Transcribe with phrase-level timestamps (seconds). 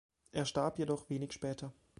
[0.31, 1.71] Er starb jedoch wenig später.